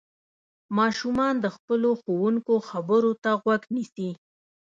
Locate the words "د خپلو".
1.39-1.89